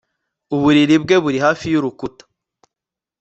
[0.55, 2.23] Uburiri bwe buri hafi yurukuta